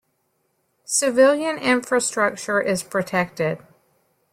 [0.83, 3.59] Civilian infrastructure is protected.